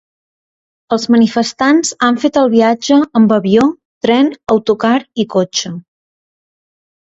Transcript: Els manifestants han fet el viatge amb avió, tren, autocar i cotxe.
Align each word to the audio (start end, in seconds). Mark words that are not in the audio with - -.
Els 0.95 1.03
manifestants 1.15 1.91
han 2.07 2.17
fet 2.23 2.41
el 2.43 2.49
viatge 2.55 2.99
amb 3.21 3.35
avió, 3.39 3.69
tren, 4.09 4.35
autocar 4.57 4.97
i 5.25 5.31
cotxe. 5.39 5.75